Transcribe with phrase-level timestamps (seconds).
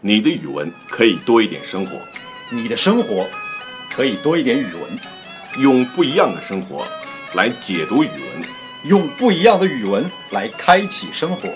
[0.00, 1.98] 你的语文可以多一点生活，
[2.50, 3.26] 你的生活
[3.90, 4.82] 可以多一点语文，
[5.60, 6.86] 用不一样的生活
[7.34, 8.44] 来解读语文，
[8.84, 11.48] 用不一样的语文来开启生活。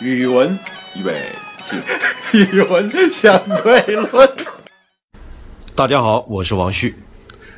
[0.00, 0.58] 语文，
[0.96, 1.30] 预备
[1.62, 1.76] 起。
[2.32, 4.30] 语文相对论。
[5.74, 6.96] 大家好，我是王旭。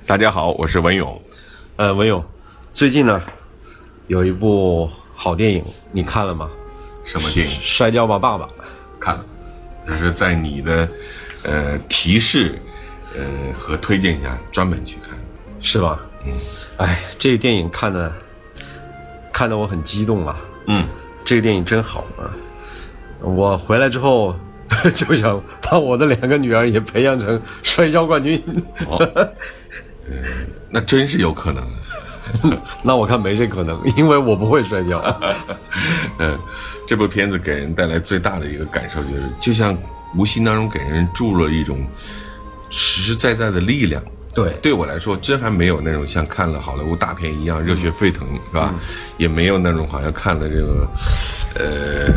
[0.05, 1.23] 大家好，我是文勇。
[1.77, 2.25] 呃，文勇，
[2.73, 3.23] 最近呢
[4.09, 6.51] 有一部好电影，你看了吗？
[7.05, 7.55] 什么电影？
[7.61, 8.49] 摔跤吧，爸爸！
[8.99, 9.25] 看了，
[9.87, 10.89] 这是在你的
[11.43, 12.55] 呃提示
[13.17, 15.19] 呃和推荐下专门去看。
[15.61, 16.01] 是吧？
[16.25, 16.33] 嗯。
[16.79, 18.13] 哎，这个电影看的
[19.33, 20.37] 看得我很激动啊。
[20.67, 20.87] 嗯，
[21.25, 22.31] 这个电影真好啊！
[23.21, 24.35] 我回来之后
[24.95, 28.43] 就想把我的两个女儿也培养成摔跤冠军。
[30.69, 31.65] 那真是有可能。
[32.83, 35.03] 那我看没这可能， 因为我不会摔跤。
[36.19, 36.39] 嗯，
[36.87, 39.77] 这部片子给人带来最大的一个感受就是，就像
[40.17, 41.85] 无形当中给人注入了一种
[42.71, 44.03] 实实在在的力量。
[44.35, 48.75] 对，对我来说，真还没有那种像看了好莱坞大片一样热血沸腾，是吧？
[49.19, 50.89] 也没有那种好像看了这个
[51.57, 52.09] 呃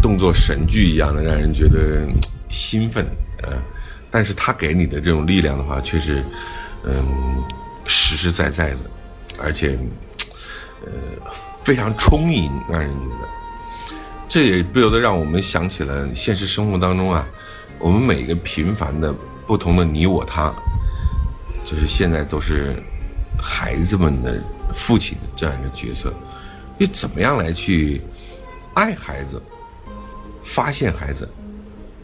[0.00, 2.06] 动作神剧一样的让人觉得
[2.48, 3.04] 兴奋。
[3.42, 3.60] 呃，
[4.08, 6.22] 但是他给你的这种力量的话，却是
[6.84, 7.04] 嗯
[7.86, 8.76] 实实在在的，
[9.42, 9.78] 而且
[10.84, 10.92] 呃
[11.62, 13.28] 非常充盈，让人觉得。
[14.28, 17.26] 这也不由得让我们想起了现实生活当中啊，
[17.78, 19.14] 我们每一个平凡的
[19.46, 20.54] 不同的你我他。
[21.64, 22.82] 就是现在都是
[23.40, 24.42] 孩子们的
[24.74, 26.12] 父亲的这样一个角色，
[26.76, 28.02] 你怎么样来去
[28.74, 29.40] 爱孩子、
[30.42, 31.30] 发现孩子，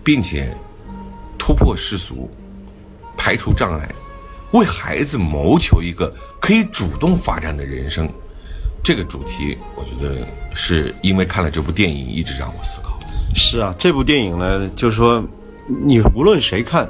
[0.05, 0.55] 并且
[1.37, 2.31] 突破世俗、
[3.17, 3.91] 排除障碍，
[4.53, 8.09] 为孩子谋求一个可以主动发展的人生？
[8.83, 12.99] 这个主题，我觉得是因为看了这部电影，一直让我思考。
[13.35, 15.23] 是啊，这部电影呢，就是说，
[15.67, 16.89] 你无论谁看。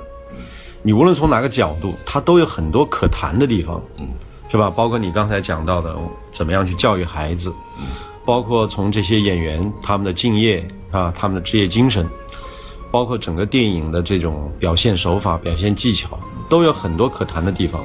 [0.80, 4.08] 你无论从哪个角度，它都有很多可谈的地方，嗯，
[4.48, 4.70] 是吧？
[4.70, 5.92] 包括你刚才讲到的，
[6.30, 7.86] 怎么样去教育孩子，嗯，
[8.24, 12.08] 包括从这些演员他们的敬业啊，他们的职业精神，
[12.90, 16.18] 包括整个电影的这种表现手法、表现技巧，
[16.48, 17.84] 都有很多可谈的地方。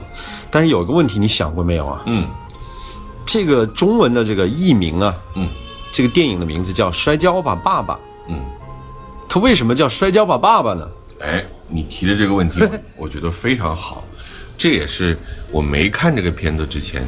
[0.50, 2.02] 但是有个问题，你想过没有啊？
[2.06, 2.28] 嗯，
[3.26, 5.50] 这个中文的这个译名啊，嗯，
[5.92, 7.96] 这个电影的名字叫《摔跤吧，爸爸》。
[8.28, 8.40] 嗯，
[9.28, 10.88] 它为什么叫《摔跤吧，爸爸》呢？
[11.20, 12.62] 哎，你提的这个问题，
[12.98, 14.04] 我觉得非常好。
[14.58, 15.18] 这也是
[15.52, 17.06] 我没看这个片子之前，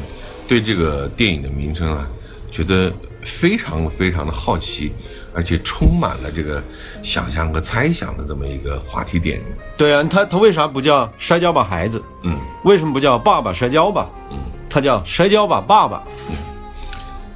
[0.48, 2.08] 对这个电影的名称啊，
[2.50, 2.92] 觉得
[3.26, 4.92] 非常非常的好奇，
[5.34, 6.62] 而且充满了这个
[7.02, 9.42] 想象和猜想的这么一个话题点。
[9.76, 12.02] 对啊，他他为啥不叫摔跤吧孩子？
[12.22, 14.08] 嗯，为什么不叫爸爸摔跤吧？
[14.30, 14.38] 嗯，
[14.70, 16.02] 他叫摔跤吧爸爸。
[16.30, 16.36] 嗯，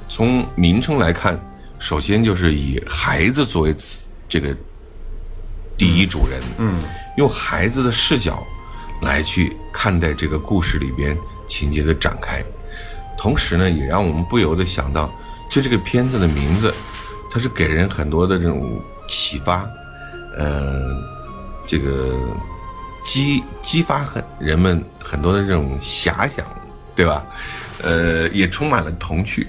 [0.09, 1.39] 从名称来看，
[1.77, 3.75] 首先就是以孩子作为
[4.27, 4.55] 这个。
[5.77, 6.77] 第一主人，嗯，
[7.17, 8.43] 用孩子的视角
[9.01, 12.43] 来去看待这个故事里边情节的展开，
[13.17, 15.11] 同时呢，也让我们不由得想到，
[15.51, 16.73] 就这个片子的名字，
[17.29, 19.69] 它是给人很多的这种启发，
[20.37, 21.03] 嗯，
[21.67, 22.15] 这个
[23.03, 26.45] 激激发很人们很多的这种遐想，
[26.95, 27.23] 对吧？
[27.83, 29.47] 呃，也充满了童趣。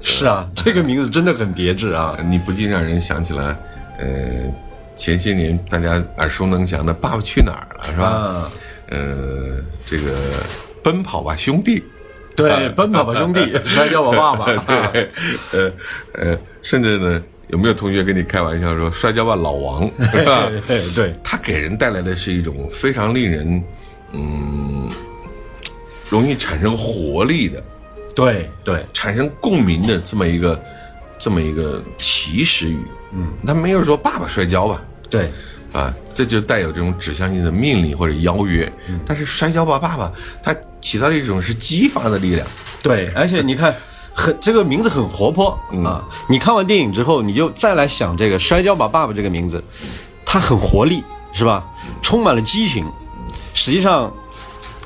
[0.00, 3.56] 是啊，这个名字真的很别致啊，你不禁让人想起了，
[3.98, 4.06] 呃。
[4.98, 8.50] 前些年大家耳熟能详的《爸爸去哪儿了》是吧？
[8.88, 10.32] 呃，这个
[10.82, 11.80] 《奔跑吧兄弟》，
[12.36, 14.52] 对，《奔跑吧兄弟》， 摔跤吧爸爸，
[15.52, 15.72] 呃
[16.12, 20.48] 呃，甚至呢，有没有同学跟你开玩笑说“摔跤吧老王”是吧？
[20.94, 23.64] 对，他给人带来的是一种非常令人
[24.12, 24.88] 嗯
[26.10, 27.62] 容易产生活力的，
[28.14, 30.62] 对对，产生共鸣的这么一个
[31.18, 32.78] 这么一个起始语。
[33.12, 35.32] 嗯，他没有说“爸爸摔跤吧”，对，
[35.72, 38.70] 啊，这就带有这种指向性的命令或者邀约。
[38.88, 40.54] 嗯，但是“摔跤吧，爸爸”它
[40.86, 42.46] 起到一种是激发的力量。
[42.82, 43.74] 对，而且你看，
[44.14, 46.04] 很这个名字很活泼啊。
[46.28, 49.62] 你看完电影之后，你就再来想这个“摔跤吧，爸爸”这个名字，
[50.24, 51.02] 它很活力，
[51.32, 51.64] 是吧？
[52.00, 52.86] 充满了激情。
[53.54, 54.12] 实际上。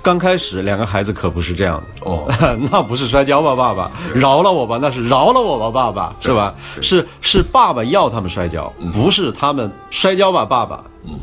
[0.03, 2.27] 刚开始两个孩子可不是这样的哦，
[2.73, 6.55] 那不是摔跤吧，爸爸，饶了我吧，那是饶了我吧，爸爸，是吧？
[6.81, 11.21] 是是爸爸要他们摔跤，不是他们摔跤吧，爸爸，嗯，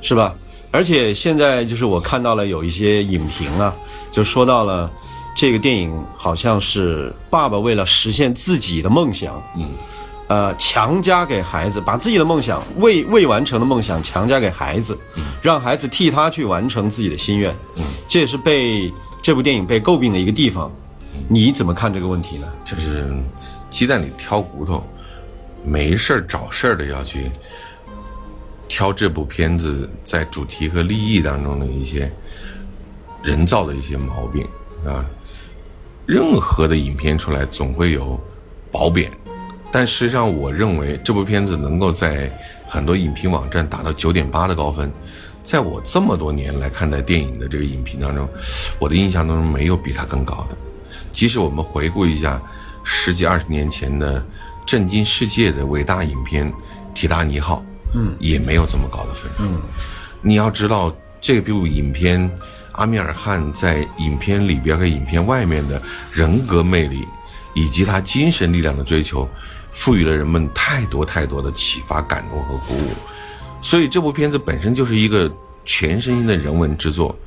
[0.00, 0.34] 是吧？
[0.72, 3.72] 而且现在就是我看到了有一些影评啊，
[4.16, 4.90] 就说到了
[5.34, 9.68] 这个电影好像是爸爸为了实现自己的梦想，嗯。
[10.28, 14.98] 呃，强加给孩子，把自己的梦想未未完成的梦想强加给孩子，
[15.42, 17.54] 让孩子替他去完成自己的心愿。
[17.74, 18.90] 嗯，这也是被
[19.20, 20.72] 这部电影被诟病的一个地方。
[21.28, 22.48] 你怎么看这个问题呢？
[22.64, 23.06] 就是
[23.70, 24.82] 鸡蛋里挑骨头，
[25.62, 27.30] 没事儿找事儿的要去
[28.66, 32.10] 挑这部片子在主题和立意当中的一些
[33.26, 34.46] 人造的一些毛病
[34.86, 35.04] 啊。
[36.06, 38.18] 任何的影片出来总会有
[38.70, 39.10] 褒贬，
[39.72, 42.30] 但实际上我认为这部片子能够在
[42.64, 44.88] 很多影评网站达到九点八的高分，
[45.42, 48.28] 在我这么多年来看待电影的这个影评当中，
[48.78, 50.56] 我的印象当中没有比它更高的。
[51.12, 52.40] 即使我们回顾一下
[52.84, 54.24] 十几二十年前的
[54.64, 56.52] 震惊世界的伟大影片
[56.94, 57.64] 《铁达尼号》，
[57.96, 59.42] 嗯，也没有这么高的分数。
[59.42, 59.60] 嗯，
[60.22, 62.30] 你要知道这部影片。
[62.78, 65.80] 阿米尔汗在影片里边和影片外面的
[66.12, 67.08] 人格魅力，
[67.54, 69.26] 以及他精神力量的追求，
[69.72, 72.90] 赋予了人们太多太多的启发、感动和鼓舞。
[73.62, 75.34] 所以这部片子本身就是一个
[75.64, 77.18] 全身心的人文之作。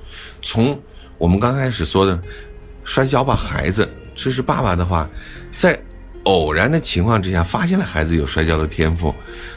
[0.43, 0.79] 从
[1.17, 2.21] 我们刚开始说的
[2.85, 5.09] “摔跤吧，孩子”，这是爸爸的话，
[5.51, 5.81] 在
[6.29, 9.13] 偶然的情况之下发现了孩子有摔跤的天赋，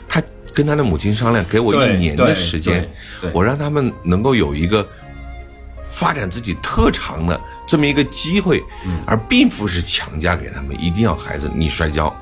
[0.08, 0.22] 他
[0.54, 2.88] 跟他的母亲商量，给我一年的时间，
[3.32, 4.86] 我让他们能够有一个。
[5.84, 8.62] 发展自己特长的这么一个机会，
[9.04, 12.12] 而并不是强加给他们一定要孩子你摔跤。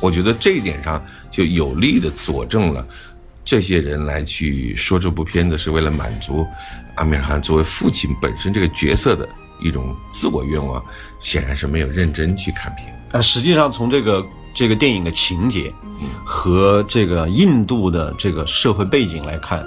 [0.00, 2.86] 我觉得这一点上就有力的佐证了
[3.44, 6.46] 这些人来去说这部片子是为了满足
[6.94, 9.28] 阿米尔汗作为父亲本身这个角色的
[9.60, 10.84] 一种自我愿望，
[11.20, 12.94] 显然是没有认真去看片。
[13.10, 14.24] 但实际上从这个
[14.54, 15.72] 这个电影的情节
[16.24, 19.64] 和这个印度的这个社会背景来看，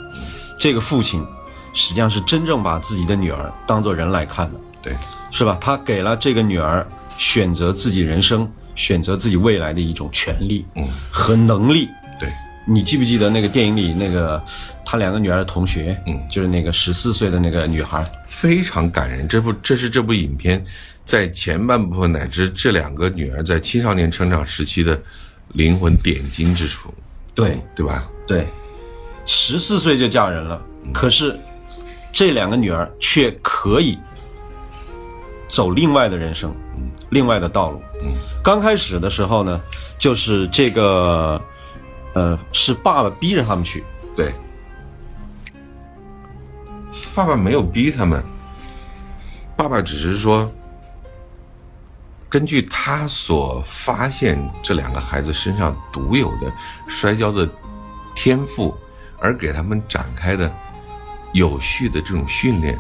[0.60, 1.25] 这个父亲。
[1.74, 4.98] 实际上是真正把自己的女儿当做人来看的，对，
[5.30, 5.56] 是吧？
[5.62, 6.88] 他给了这个女儿
[7.19, 11.88] 选择自己人生、选择自己未来的一种权利，嗯，和能力。
[12.19, 12.34] 对，
[12.67, 14.43] 你记不记得那个电影里那个
[14.85, 19.27] 他两个女儿的同学，嗯，就是那个十四岁的那个女孩，非常感人。
[19.27, 20.63] 这部这是这部影片
[21.05, 25.01] 在前半部分乃至这两个女儿在青少年成长时期的
[25.53, 26.93] 灵魂点睛之处，
[27.33, 28.07] 对对吧？
[28.27, 28.47] 对，
[29.25, 30.61] 十四岁就嫁人了，
[30.93, 31.39] 可是。
[32.09, 33.95] 这两个女儿却可以
[35.47, 37.79] 走另外的人生，嗯另外的道路。
[38.01, 39.61] 嗯刚开始的时候呢，
[39.99, 41.39] 就是这个，
[42.17, 43.83] 呃，是爸爸逼着他们去。
[44.15, 44.33] 对，
[47.13, 48.19] 爸爸没有逼他们，
[49.55, 50.51] 爸爸只是说，
[52.27, 56.51] 根据他所发现这两个孩子身上独有的
[56.87, 57.47] 摔跤的
[58.15, 58.75] 天赋，
[59.19, 60.51] 而给他们展开的。
[61.33, 62.79] 有序的这种训练，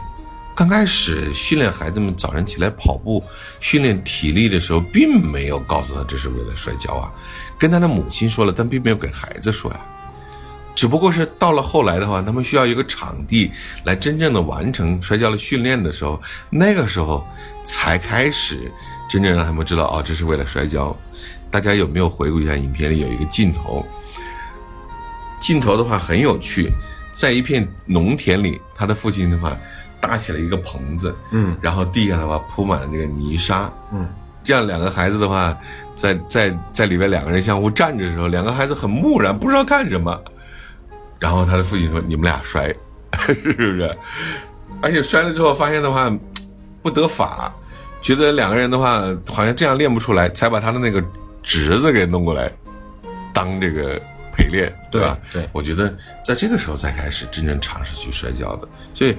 [0.57, 3.23] 刚开始训练孩子们早晨起来跑步
[3.59, 7.11] 训练体力的时候，并没有告诉他这是为了摔跤啊，
[7.59, 9.79] 跟他的母亲说了，但并没有给孩子说呀。
[10.73, 13.51] 只不过是到了后来的话，他们需要一个场地
[13.83, 16.19] 来真正的完成摔跤的训练的时候，
[16.49, 17.23] 那个时候
[17.63, 18.71] 才开始
[19.07, 20.97] 真正让他们知道哦，这是为了摔跤。
[21.51, 23.85] 大家有没有回顾一下影片里有一个镜头？
[25.39, 26.71] 镜头的话很有趣。
[27.13, 29.57] 在一片农田里，他的父亲的话
[30.07, 34.07] 搭起了一个棚子，嗯，然后地下的话铺满了这个泥沙，嗯，
[34.43, 35.57] 这样两个孩子的话，
[35.95, 40.17] 在在在里边两个人相互站着的时候，两个孩子很木然，不知道干什么。
[41.19, 42.73] 然后他的父亲说：“你们俩摔，
[43.25, 43.97] 是不是？
[44.81, 46.09] 而且摔了之后发现的话
[46.81, 47.53] 不得法，
[48.01, 51.03] 觉得两个人的话好像这样练不出来，才把他的那个
[51.43, 52.51] 侄子给弄过来
[53.33, 54.01] 当这个。”
[54.37, 55.17] 陪练，对吧？
[55.33, 55.91] 对，我觉得
[56.23, 58.67] 在这个时候才开始真正尝试去摔跤的。
[58.93, 59.17] 所以，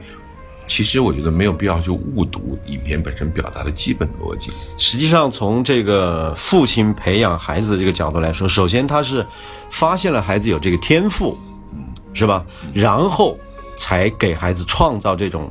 [0.68, 4.52] 其实我觉得没有必要去误读影片本身表达的基本逻辑。
[4.76, 9.26] 实际上，从这个父亲培养孩子的这个角度来说，首先他是
[9.70, 11.36] 发现了孩子有这个天赋，
[11.72, 11.80] 嗯，
[12.12, 12.44] 是吧？
[12.72, 13.36] 然后
[13.76, 15.50] 才给孩子创造这种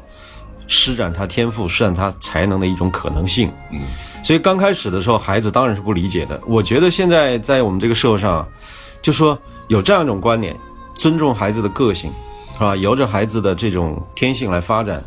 [0.68, 3.52] 施展他天赋、施展他才能的一种可能性。
[3.72, 3.82] 嗯，
[4.24, 6.40] 所以刚开始的时候，孩子当然是不理解的。
[6.46, 8.48] 我觉得现在在我们这个社会上，
[9.02, 9.38] 就说。
[9.70, 10.56] 有这样一种观念，
[10.94, 12.10] 尊重孩子的个性，
[12.58, 12.76] 是吧？
[12.76, 15.04] 由着孩子的这种天性来发展，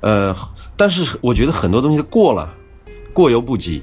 [0.00, 0.34] 呃，
[0.76, 2.48] 但是我觉得很多东西过了，
[3.12, 3.82] 过犹不及，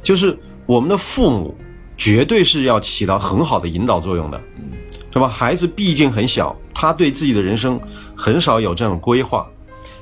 [0.00, 1.56] 就是我们的父母
[1.96, 4.40] 绝对是要起到很好的引导作用的，
[5.12, 5.28] 是吧？
[5.28, 7.80] 孩子毕竟很小，他对自己的人生
[8.14, 9.44] 很少有这种规划，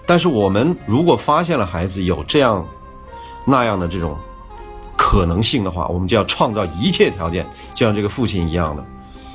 [0.04, 2.62] 但是我们如果发现了孩子有这样
[3.46, 4.14] 那样的这种
[4.96, 8.84] 可能性的话，我们就要创造一切条件，就像这个父亲一样的。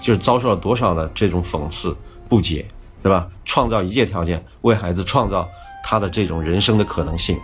[0.02, 1.94] 就是遭受了多少的这种讽刺、
[2.30, 2.66] 不解，
[3.02, 3.28] 对吧？
[3.46, 5.48] 创造一切条件，为孩子创造
[5.84, 7.38] 他的这种人生的可能性。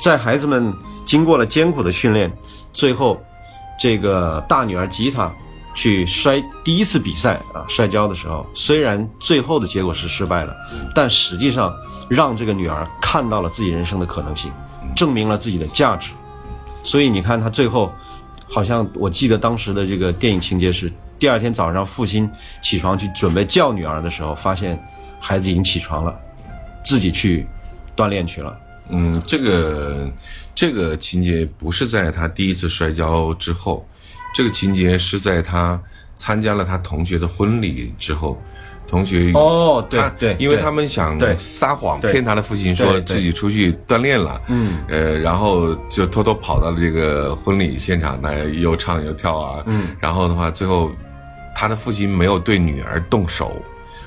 [0.00, 0.72] 在孩子们
[1.04, 2.30] 经过了艰苦的训练，
[2.72, 3.20] 最后，
[3.80, 5.32] 这个大女儿吉他
[5.74, 10.54] 去摔第一次比赛啊摔跤的时候，虽然最后的结果是失败了，
[10.94, 11.74] 但实际上
[12.08, 14.52] 让这个女儿看到了自己人生的可能性，
[14.94, 16.12] 证明了自己的价值。
[16.84, 17.90] 所以你看，他最后
[18.46, 20.92] 好像我记得当时的这个电影情节是。
[21.18, 22.30] 第二天早上父亲
[22.62, 24.78] 起床去准备叫女儿的时候，发现
[25.20, 26.14] 孩子已经起床了，
[26.84, 27.46] 自己去
[27.96, 28.56] 锻炼去了。
[28.88, 30.10] 嗯，这个
[30.54, 33.86] 这个情节不是在他第一次摔跤之后，
[34.34, 35.80] 这个情节是在他
[36.14, 38.40] 参加了他同学的婚礼之后，
[38.86, 50.92] 同学哦对对对因为他们想撒谎骗他的父亲说自己出去锻炼了，嗯，呃，然后就偷偷跑到了这个婚礼现场来又唱又跳啊，嗯，然后的话最后
[51.58, 53.56] 他的父亲没有对女儿动手，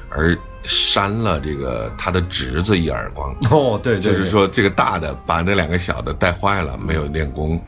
[0.08, 7.60] 而扇了这个他的侄子一耳光，哦，对，对就是说这个大的把那两个小的带坏了，没有练功，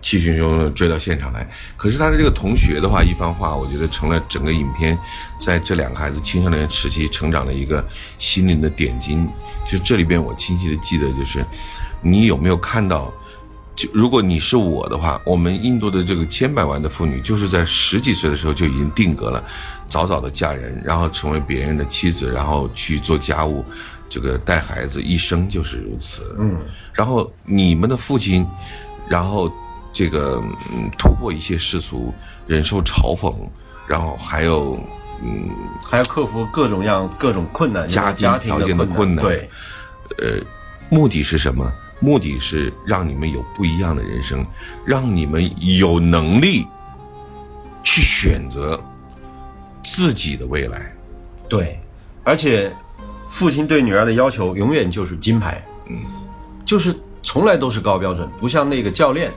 [0.00, 1.44] 气汹汹的追到现场来。
[1.76, 4.96] 可是他的这个同学的话，一番话，我觉得成了整个影片
[5.36, 7.84] 在这两个孩子青少年时期成长的一个
[8.18, 9.28] 心灵的点睛。
[9.66, 11.44] 就这里边，我清晰的记得，就是
[12.00, 13.12] 你有没有看到？
[13.76, 19.42] 就如果你是我的话，我们印度的这个千百万的妇女，就是在十几岁的时候就已经定格了，
[19.88, 23.64] 早早的嫁人，然后成为别人的妻子，然后去做家务，
[24.08, 26.36] 这个带孩子，一生就是如此。
[26.38, 26.56] 嗯，
[26.92, 28.46] 然后你们的父亲，
[29.08, 29.52] 然后
[29.92, 30.40] 这个
[30.72, 32.14] 嗯突破一些世俗，
[32.46, 33.34] 忍受嘲讽，
[33.88, 34.78] 然后还有
[35.20, 35.50] 嗯
[35.82, 39.50] 还要克服各种样各种困难，家家庭条件的困困难对，
[40.18, 40.38] 呃
[40.90, 41.72] 目的是什么？
[42.04, 44.44] 目的是让你们有不一样的人生，
[44.84, 46.66] 让你们有能力
[47.82, 48.78] 去选择
[49.82, 50.94] 自己的未来。
[51.48, 51.80] 对，
[52.22, 52.70] 而且
[53.26, 56.02] 父亲对女儿的要求永远就是金牌，嗯，
[56.66, 59.32] 就是从来都是高标准，不像那个教练，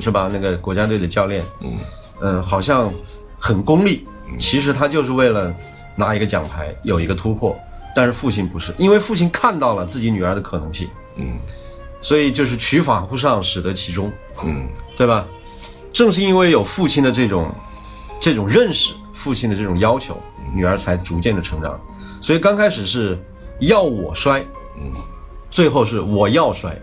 [0.00, 0.28] 是吧？
[0.32, 1.78] 那个国家队的教练，嗯。
[2.22, 2.92] 嗯，好像
[3.38, 4.06] 很功利，
[4.38, 5.54] 其实他就是为了
[5.96, 7.58] 拿一个奖牌，有一个突破。
[7.96, 10.86] 但是父亲不是，因为父亲看到了自己女儿的可能性，
[11.16, 11.38] 嗯，
[12.00, 14.12] 所以就是取法乎上，使得其中，
[14.44, 15.26] 嗯，对吧？
[15.92, 17.52] 正是因为有父亲的这种
[18.20, 20.16] 这种认识，父亲的这种要求，
[20.54, 21.78] 女儿才逐渐的成长。
[22.20, 23.18] 所以刚开始是
[23.60, 24.40] 要我摔，
[24.80, 24.92] 嗯，
[25.50, 26.76] 最后是我要摔。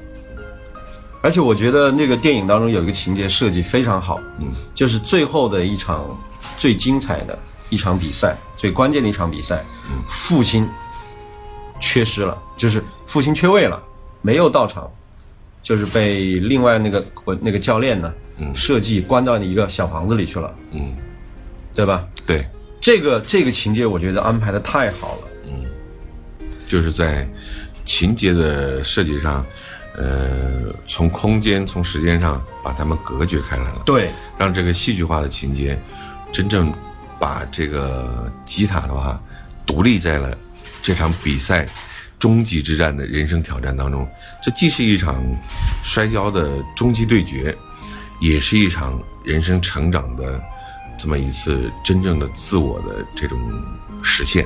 [1.19, 6.05] 而且我觉得那个电影当中有一个情节设计非常好，嗯，就是最后的一场
[6.57, 7.37] 最精彩的
[7.69, 9.63] 一场比赛，最关键的一场比赛，
[10.07, 10.69] 父亲
[11.79, 13.81] 缺失了，就是父亲缺位了，
[14.21, 14.89] 没有到场，
[15.61, 17.05] 就是被另外那个
[17.41, 18.55] 那个教练呢，嗯。
[18.55, 20.95] 设计关到一个小房子里去了，嗯，
[21.75, 22.07] 对吧？
[22.25, 22.47] 对，
[22.79, 25.65] 这个这个情节我觉得安排的太好了，嗯。
[26.67, 27.27] 就是在
[27.85, 29.45] 情节的设计上，
[29.95, 33.81] 呃，从空间、从时间上把他们隔绝开来了。
[33.85, 35.79] 对，让这个戏剧化的情节
[36.31, 36.73] 真正
[37.17, 39.19] 把这个吉塔的话
[39.65, 40.37] 独立在了
[40.81, 41.65] 这场比赛
[42.19, 44.07] 终极之战的人生挑战当中。
[44.41, 45.23] 这既是一场
[45.83, 47.55] 摔跤的终极对决，
[48.19, 50.41] 也是一场人生成长的
[50.97, 53.39] 这么一次真正的自我的这种
[54.01, 54.45] 实现。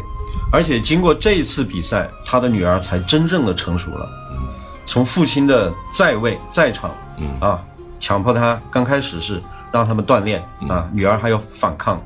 [0.51, 4.09] 而且经过这一次比赛，他的女儿才真正的成熟了。
[4.31, 4.47] 嗯
[4.83, 7.63] 从父亲的在位在场，嗯啊，
[7.97, 12.01] 强迫他刚开始是让他们锻炼啊，女儿还要反抗，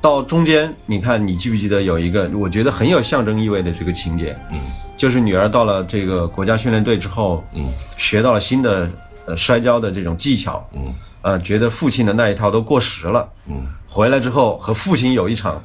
[0.00, 4.58] 到中间你看你记不记得有一个我觉得很有象征意味的这个情节，嗯，
[4.96, 8.88] 就是女儿到了这个国家训练队之后，嗯，学到了新的
[9.26, 15.62] 呃摔跤的这种技巧，嗯，呃，觉得父亲的那一套都过时了，嗯，回来之后和父亲有一场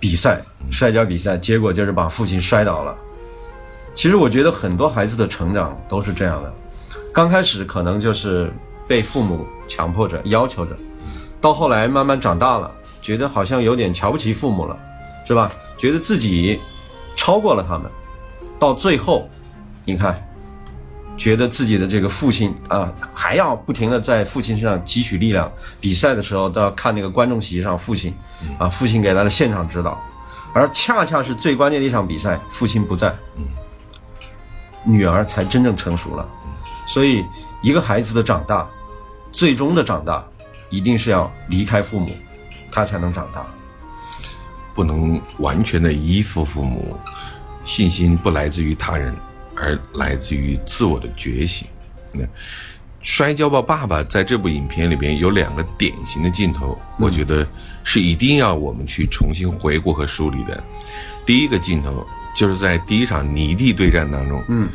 [0.00, 2.94] 比赛，摔跤比赛，结果就是把父亲摔倒了。
[3.94, 6.52] 其实我觉得很多孩子的成长都是这样的，
[7.12, 8.50] 刚开始可能就是
[8.88, 10.74] 被父母强迫着、要求着，
[11.42, 12.70] 到后来慢慢长大了，
[13.02, 14.74] 觉得好像有点瞧不起父母了，
[15.26, 15.52] 是吧？
[15.76, 16.58] 觉得自己
[17.14, 17.90] 超过了他们，
[18.62, 19.28] 到最后，
[19.84, 20.24] 你看，
[21.16, 25.50] 觉得自己的这个父亲啊，还要不停的在父亲身上汲取力量。
[25.80, 28.14] 比赛的时候都要看那个观众席上父亲，
[28.60, 30.00] 啊，父亲给他的现场指导，
[30.54, 33.12] 而恰恰是最关键的一场比赛，父亲不在，
[34.84, 36.24] 女儿才真正成熟了。
[36.86, 37.24] 所以，
[37.62, 38.64] 一个孩子的长大，
[39.32, 40.24] 最终的长大，
[40.70, 42.12] 一定是要离开父母，
[42.70, 43.44] 他才能长大。
[44.72, 46.96] 不能完全的依附父母，
[47.64, 49.14] 信心不来自于他人，
[49.56, 51.68] 而来自于自我的觉醒。
[52.12, 52.22] 那
[53.00, 57.46] 《摔跤吧，爸爸》在这部影片里边有两个典型的镜头，我觉得
[57.82, 60.62] 是一定要我们去重新回顾和梳理的。
[61.26, 64.68] 第一个镜头就是在第一场泥地对战当中，嗯，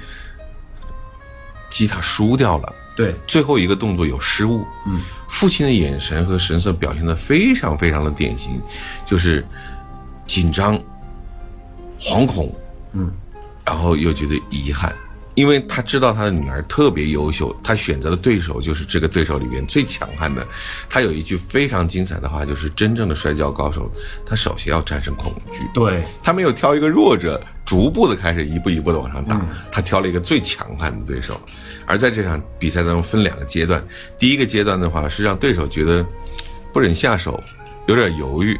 [1.69, 2.73] 吉塔输掉了。
[2.95, 8.59] 对，最后一个动作有失误，嗯，父亲的眼神和神色表现的非常非常的典型，
[9.05, 9.45] 就是
[10.25, 10.77] 紧张、
[11.99, 12.51] 惶恐，
[12.97, 13.11] 嗯，
[13.65, 14.93] 然后又觉得遗憾，
[15.35, 20.45] 因为他知道他的女儿特别优秀，他选择的对手就是这个对手里边最强悍的。
[20.89, 23.91] 他有一句非常精彩的话，就是真正的摔跤高手，
[24.25, 25.59] 他首先要战胜恐惧。
[25.73, 29.39] 对，他没有挑一个弱者，逐步的开始一步一步的往上打，
[29.71, 31.39] 他挑了一个最强悍的对手。
[31.85, 33.85] 而在这场比赛当中分两个阶段，
[34.17, 36.05] 第一个阶段的话是让对手觉得
[36.73, 37.41] 不忍下手，
[37.85, 38.59] 有点犹豫，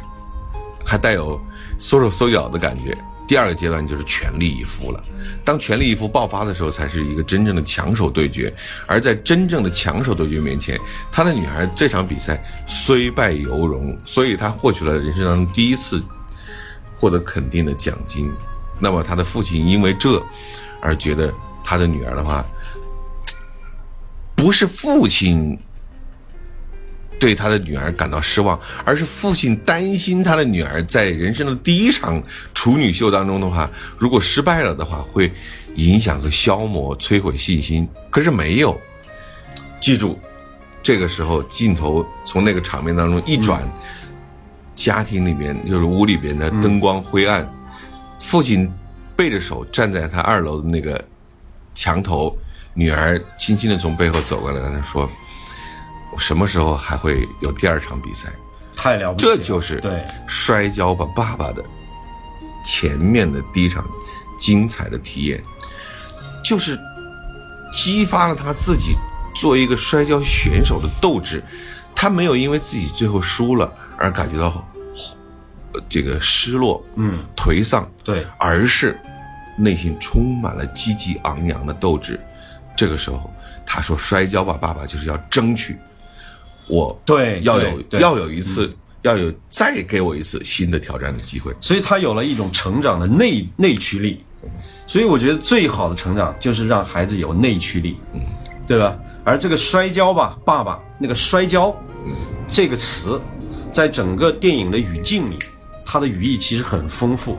[0.84, 1.38] 还带有
[1.78, 2.96] 缩手缩脚的感觉。
[3.28, 5.04] 第二个阶段就是全力以赴了。
[5.44, 8.52] 当全力以赴爆发的时候，才是一个真正的强手对决。
[8.86, 10.80] 而在真正的强手对决面前，
[11.12, 16.02] 他的女孩这场比赛虽败犹荣，所以她获取了人生当中第一次
[16.96, 18.32] 获得肯定的奖金。
[18.80, 20.22] 那么他的父亲因为这
[20.80, 21.32] 而觉得
[21.62, 22.44] 他的女儿的话，
[24.34, 25.58] 不是父亲。
[27.18, 32.22] 对他的女儿感到失望，而是父亲担心他的女儿在人生的第一场
[32.54, 35.32] 处女秀当中的话，如果失败了的话，会
[35.74, 37.88] 影响和消磨、摧毁信心。
[38.08, 38.80] 可是没有，
[39.80, 40.18] 记住，
[40.82, 43.68] 这个时候镜头从那个场面当中一转，
[44.76, 47.48] 家庭里面就是屋里边的灯光灰暗，
[48.20, 48.72] 父亲
[49.16, 51.04] 背着手站在他二楼的那个
[51.74, 52.36] 墙头，
[52.74, 55.10] 女儿轻轻的从背后走过来，跟他说。
[56.16, 58.30] 什么时候还会有第二场比赛？
[58.76, 59.36] 太了不起了！
[59.36, 61.64] 这就是对摔跤吧爸爸的
[62.64, 63.84] 前面的第一场
[64.38, 65.42] 精彩的体验，
[66.44, 66.78] 就是
[67.72, 68.94] 激发了他自己
[69.34, 71.42] 作为一个摔跤选手的斗志。
[71.94, 74.64] 他没有因为自己最后输了而感觉到
[75.88, 78.96] 这个失落、嗯颓丧，对，而是
[79.56, 82.20] 内心充满了积极昂扬的斗志。
[82.76, 83.28] 这个时候，
[83.66, 85.76] 他说：“摔跤吧爸爸，就是要争取。”
[86.68, 88.72] 我对要有对要有一次，
[89.02, 91.54] 要有再给我一次新的挑战的机会。
[91.60, 94.20] 所以他有了一种成长的内内驱力。
[94.86, 98.20] 所以我觉得最好的成长就是让孩子有内驱力，嗯，
[98.66, 98.96] 对吧？
[99.24, 101.76] 而这个摔跤吧，爸爸那个摔跤，
[102.46, 103.20] 这个词，
[103.70, 105.36] 在整个电影的语境里，
[105.84, 107.36] 它的语义其实很丰富，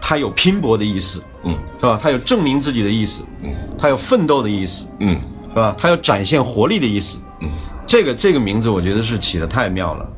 [0.00, 1.98] 它有拼搏的意思，嗯，是吧？
[2.00, 5.74] 它有证明自己的意思，嗯，它有奋斗的意思，嗯，是吧？
[5.76, 7.50] 它有展现活力的意思，嗯。
[7.90, 10.08] 这个这个名字我觉得是起的太妙了，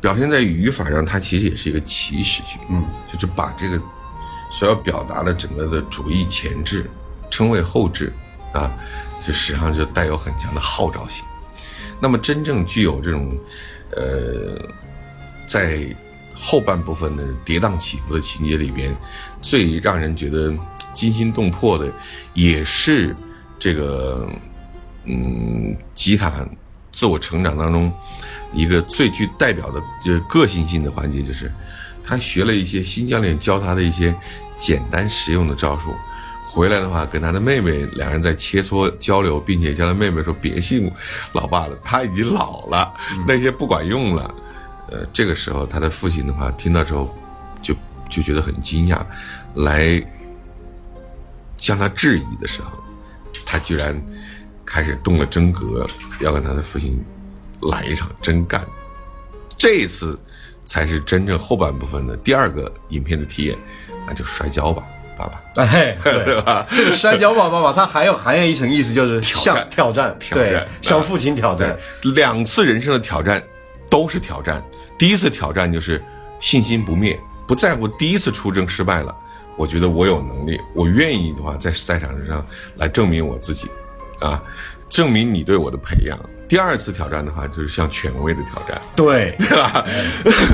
[0.00, 3.78] 表现在语法上，它其实也是一个祈使句，嗯，就是把这个
[4.50, 6.90] 所要表达的整个的主义前置
[7.30, 8.10] 称为后置，
[8.54, 8.72] 啊，
[9.20, 11.22] 就实际上就带有很强的号召性。
[12.00, 13.38] 那么真正具有这种，
[13.94, 14.58] 呃，
[15.46, 15.84] 在
[16.34, 18.96] 后半部分的跌宕起伏的情节里边，
[19.42, 20.50] 最让人觉得
[20.94, 21.92] 惊心动魄的，
[22.32, 23.14] 也是
[23.58, 24.26] 这个，
[25.04, 26.32] 嗯，吉他。
[26.92, 27.92] 自我成长当中，
[28.52, 31.50] 一个最具代表的就是个性性的环节，就是
[32.04, 34.14] 他学了一些新教练教他的一些
[34.58, 35.94] 简单实用的招数，
[36.44, 40.90] 回来的话跟他的妹妹两人在切磋交流，并且叫他妹妹说别信
[41.32, 42.92] 老爸了，他已经老了，
[43.26, 44.34] 那些不管用了。
[44.90, 47.16] 呃，这个时候他的父亲的话听到之后，
[47.62, 47.74] 就
[48.10, 49.00] 就觉得很惊讶，
[49.54, 50.04] 来
[51.56, 52.78] 向他质疑的时候，
[53.46, 53.98] 他居然。
[54.64, 55.88] 开始动了真格，
[56.20, 57.04] 要跟他的父亲
[57.62, 58.64] 来一场真干。
[59.56, 60.18] 这一次
[60.64, 63.56] 才是真正后半部分的第二个影片的体验，
[64.06, 64.82] 那就摔跤吧，
[65.18, 65.62] 爸爸。
[65.62, 66.66] 哎，对吧？
[66.70, 71.76] 这个摔跤吧，爸爸，它还有含有一层意思，就是向挑战，挑战，向父亲挑战。
[72.14, 73.42] 两次人生的挑战
[73.88, 74.62] 都是挑战。
[74.98, 76.02] 第一次挑战就是
[76.40, 79.14] 信心不灭，不在乎第一次出征失败了，
[79.56, 82.44] 我觉得我有能力，我愿意的话在赛场上
[82.76, 83.68] 来证明我自己。
[84.22, 84.42] 啊，
[84.88, 86.18] 证明你对我的培养。
[86.48, 89.84] 第二次挑战的话，就是向权威的挑战，对 对吧？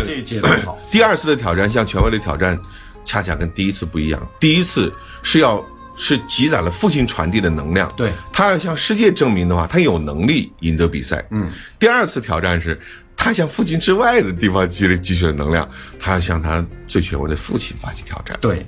[0.05, 0.79] 这一阶段好。
[0.93, 2.57] 第二次的挑战向权威的挑战，
[3.05, 4.29] 恰恰跟第一次不一样。
[4.39, 4.93] 第一次
[5.25, 5.65] 是要
[5.97, 11.25] 是积攒了父亲传递的能量，对他要向世界证明的话，他有能力赢得比赛。
[11.33, 11.51] 嗯。
[11.79, 12.81] 第二次挑战是
[13.17, 18.39] 他向父亲之外的地方积累积蓄的能量，他要向他最权威的父亲发起挑战。
[18.41, 18.65] 对。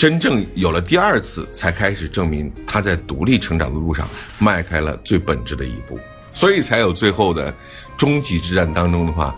[0.00, 4.08] 真正有了第二次，才开始证明他在独立成长的路上
[4.38, 6.00] 迈开了最本质的一步，
[6.32, 7.54] 所以才有最后的
[7.98, 9.36] 终极之战当中的话，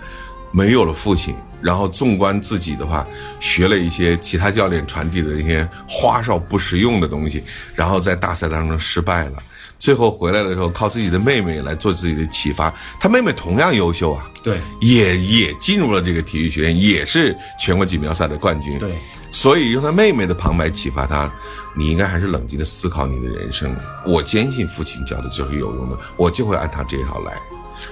[0.53, 3.05] 没有了父亲，然后纵观自己的话，
[3.41, 7.43] 学了一些其他教练传递的一些花哨不实用的东西，
[7.75, 9.43] 然后在大赛当中失败了，
[9.83, 18.95] 最后回来的时候靠自己的妹妹来做自己的启发，他妹妹同样优秀啊，对，也也进入了这个体育学院，也是全国锦标赛的冠军，对。
[19.33, 21.29] 所以用他妹妹的旁白启发他，
[21.75, 23.75] 你应该还是冷静的思考你的人生。
[24.07, 27.33] 我坚信父亲教的就是有用的，我就会按他这一套来。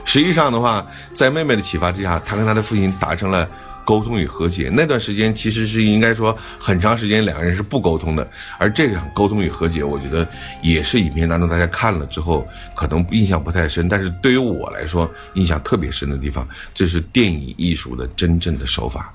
[0.05, 3.49] 实际上的话，在妹妹的启发之下，他跟他的父亲达成了
[3.91, 4.71] 沟通与和解。
[4.73, 8.25] 那段时间其实是应该说很长时间两个人是不沟通的，
[8.57, 10.25] 而这场沟通与和解，我觉得
[10.63, 19.13] 也是影片当中大家看了之后可能印象不太深，但是对于我来说印象特别深的地方，这是电影艺术的真正的手法。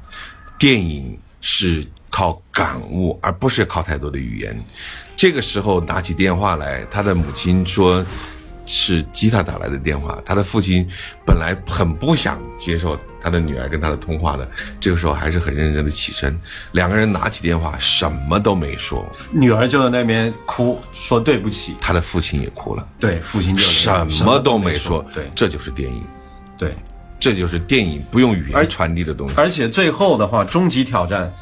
[0.59, 4.61] 电影是靠感悟，而不是靠太多的语言。
[5.15, 8.05] 这个时候拿起电话来，他的母亲说。
[8.67, 10.89] 是吉他打来的电话，他的父亲
[11.23, 14.47] 本来很不想接受他的女儿跟他的通话的，
[14.79, 16.39] 这个时候还是很认真的起身，
[16.73, 26.03] 两个人拿起电话，什么都没说，女儿就在那边哭，说对不起，他的父亲也哭了，对，父亲就什么都没说，对，这就是电影，
[26.55, 26.77] 对，
[27.19, 31.33] 这就是电影不用语言传递的东西，而且最后的话，终极挑战，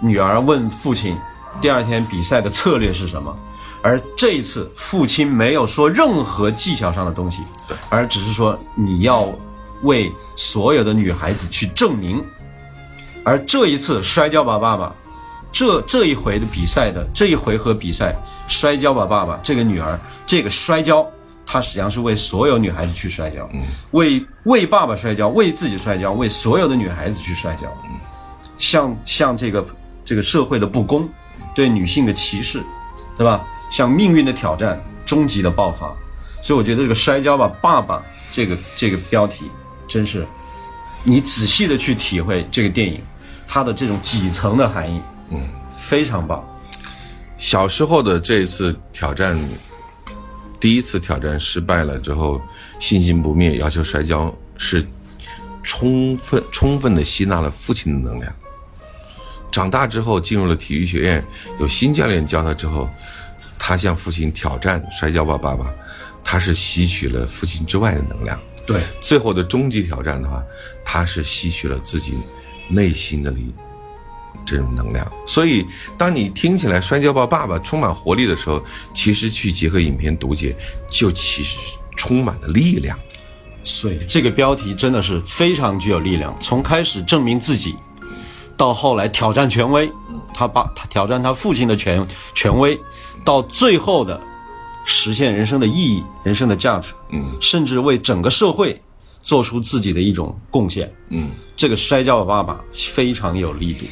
[0.00, 1.18] 女儿问父亲，
[1.60, 3.36] 第二天比赛的策略是什么？
[3.82, 9.28] 而这一次，父亲没有说任何技巧上的东西，对，而只是说你要
[9.82, 12.22] 为所有的女孩子去证明。
[13.24, 14.94] 而这一次摔跤吧爸爸，
[15.52, 18.16] 这这一回的比赛的这一回合比赛，
[18.48, 21.06] 摔跤吧爸爸这个女儿，这个摔跤，
[21.46, 27.90] 她实际上是为所有女孩子去摔跤，嗯，为为爸爸摔跤，为自己摔跤，为所有的女孩子去摔跤，嗯，
[28.58, 29.64] 像像这个
[30.04, 31.08] 这个社会的不公，
[31.54, 32.62] 对女性的歧视，
[33.16, 33.40] 对吧？
[33.70, 35.94] 向命运的挑战，终极的爆发，
[36.42, 39.50] 所以我觉得这个摔跤吧，爸爸这个这个标题，
[39.92, 40.26] 真是，
[41.04, 42.98] 你仔细的去体会这个电影，
[43.46, 46.42] 它的这种几层的含义，嗯，非常棒。
[47.36, 49.38] 小时候的这一次挑战，
[50.58, 52.40] 第一次挑战失败了之后，
[52.80, 54.82] 信心不灭，要求摔跤，是
[55.62, 58.34] 充分充分的吸纳了父亲的能量。
[59.50, 61.22] 长大之后进入了体育学院，
[61.60, 62.88] 有新教练教他之后。
[63.58, 65.70] 他向父亲挑战摔跤吧，爸爸，
[66.24, 68.40] 他是吸取了父亲之外的能量。
[68.66, 70.42] 对，最后的终极挑战的话，
[70.84, 72.14] 他是吸取了自己
[72.68, 73.52] 内心的力，
[74.46, 75.10] 这种能量。
[75.26, 75.66] 所以，
[75.98, 78.62] 当你听起来摔跤吧，爸爸充满活力的时候，
[78.94, 80.56] 其实去结合影片读解，
[80.88, 81.58] 就其实
[81.96, 82.98] 充满了力量。
[83.64, 86.34] 所以，这个标题真的是非常具有力量。
[86.40, 87.76] 从开始证明自己，
[88.56, 89.90] 到后来挑战权威，
[90.34, 92.78] 他爸他挑战他父亲的权权威。
[93.24, 94.20] 到最后的
[94.84, 98.80] 实现人生的意义、人生的价值，嗯，甚至为整个社会
[99.22, 103.84] 做出自己的一种贡献，嗯，这个摔跤的爸爸非常有力度。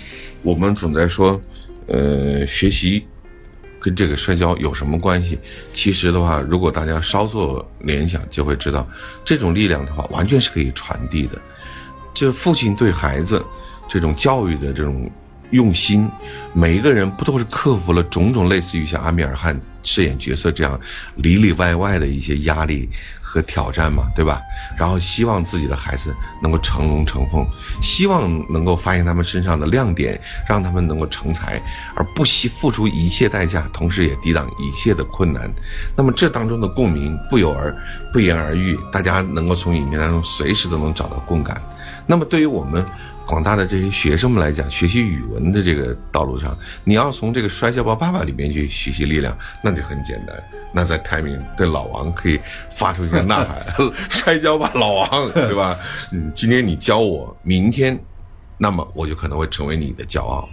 [0.42, 1.40] 我们总在说，
[1.86, 3.04] 呃，学习
[3.78, 5.38] 跟这个摔跤有什么关系？
[5.72, 8.88] 其实的话，如果大家稍作联想，就会知道，
[9.24, 11.40] 这种力量的话，完全是可以传递的。
[12.12, 13.44] 这父亲对孩子
[13.88, 15.10] 这种教育的这种。
[15.52, 16.08] 用心，
[16.52, 20.78] 每一个人不都是克服了种种类似于像阿米尔汗饰演角色这样
[21.16, 22.88] 里里外外的一些压力
[23.20, 24.40] 和挑战嘛，对吧？
[24.76, 27.46] 然后希望自己的孩子能够成龙成凤，
[27.80, 31.62] 希望能够发现他们身上的亮点，让他们能够成才，
[31.94, 35.50] 而不惜付出一切代价，同时也抵挡一切的困难。
[35.96, 37.74] 那么这当中的共鸣不有而
[38.12, 41.60] 不言而喻，大家能够从影片当中随时都能找到共感。
[42.06, 42.84] 那么对于我们。
[43.30, 50.36] 广大的这些学生们来讲，学习语文的这个道路上，你要从这个摔跤吧爸爸里面去学习力量，那就很简单。
[50.72, 52.40] 那在开明对老王可以
[52.72, 53.64] 发出一声呐喊：
[54.10, 55.78] 摔跤吧，老王，对吧？
[56.10, 57.96] 嗯，今天你教我，明天，
[58.58, 60.48] 那么我就可能会成为你的骄傲。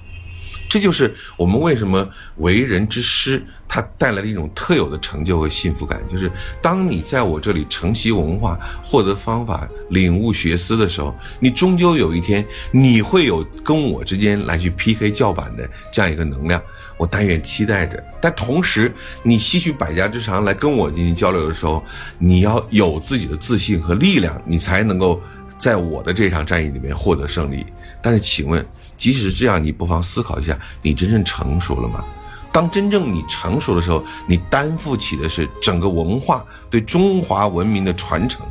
[0.69, 6.01] 这就是我们为什么为人之师，它带来了一种特有的成就和幸福感。
[6.11, 16.61] 就是当你在我这里承袭文化、获得方法、领悟学思的时候，你终究有一天你会有跟我之间来去 PK 叫板的这样一个能量。
[16.97, 18.03] 我但愿期待着。
[18.19, 18.91] 但同时，
[19.23, 21.83] 你吸取百家之长来跟我进行交流的时候，
[22.17, 25.21] 你要有自己的自信和力量，你才能够
[25.57, 27.65] 在我的这场战役里面获得胜利。
[28.01, 28.65] 但是，请问？
[28.97, 32.03] 即使是这样，你不妨思考一下：你真正成熟了吗？
[32.51, 38.45] 当真正你成熟的时候，你担负起的是整个文化对中华文明的传承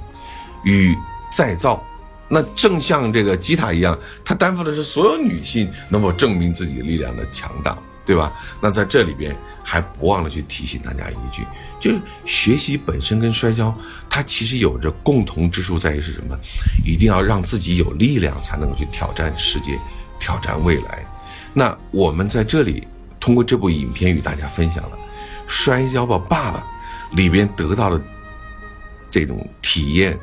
[0.65, 0.97] 与
[1.33, 1.83] 再造。
[2.29, 8.33] 那正像这个吉塔一样，它担负的是所有女性能否证明自己力量的强大，对吧？
[8.61, 11.45] 那在这里边还不忘了去提醒大家一句：
[11.81, 13.73] 就是学习本身跟摔跤，
[14.09, 16.37] 它其实有着共同之处，在于是什么？
[16.85, 19.79] 一定要让自己有力量，才能够去挑战世界。
[20.19, 21.05] 挑战未来，
[21.53, 22.87] 那我们在这里
[23.21, 24.97] 通过这部影片与大家分享了
[25.47, 26.67] 《摔跤吧，爸爸》
[27.17, 28.01] 里边得到的
[29.11, 30.19] 这种体验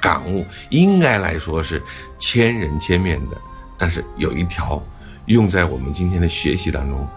[0.00, 1.82] 感悟，应该来说是
[2.18, 3.36] 千人千面的。
[3.76, 4.82] 但是有一条
[5.26, 7.08] 用在我们今天的学习当中，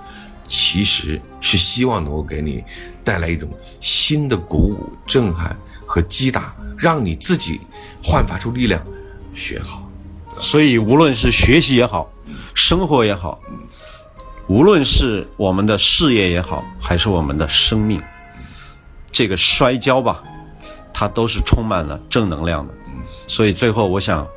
[0.47, 2.63] 其实是希望能够给你
[3.03, 3.49] 带来一种
[3.79, 7.61] 新的鼓舞、震撼和击打，让你自己
[8.03, 8.81] 焕发出力量，
[9.33, 9.84] 学好。
[10.39, 12.09] 所以无论是学习也好，
[12.53, 13.39] 生活也好，
[14.47, 18.01] 无论是我们的事业也好，还是我们的生命，
[19.11, 20.23] 这个摔跤吧，
[20.93, 22.73] 它都是充满了正能量的。
[23.27, 24.27] 所以最后我想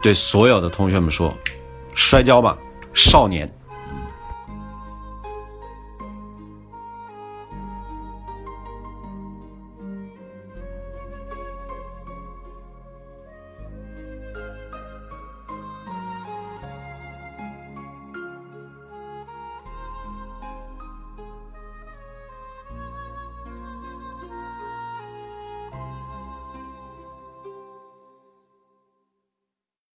[0.00, 1.34] 对所有的同学们说，
[1.94, 2.56] 摔跤吧，
[2.94, 3.52] 少年。